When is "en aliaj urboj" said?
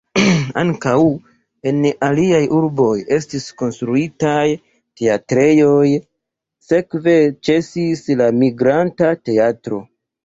1.71-2.95